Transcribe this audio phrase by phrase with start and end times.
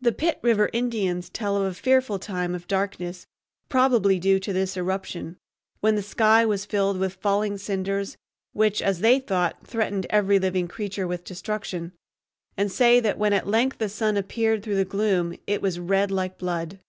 [0.00, 3.26] The Pitt River Indians tell of a fearful time of darkness,
[3.68, 5.36] probably due to this eruption,
[5.80, 8.16] when the sky was filled with falling cinders
[8.54, 11.92] which, as they thought, threatened every living creature with destruction,
[12.56, 16.10] and say that when at length the sun appeared through the gloom it was red
[16.10, 16.80] like blood.